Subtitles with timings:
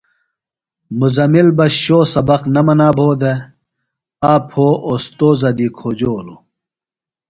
[0.99, 3.39] مزمل بہ شو سبق نہ منا بھو دےۡ۔
[4.31, 6.39] آ پھوۡ اُوستوذہ دی کھوجولوۡ۔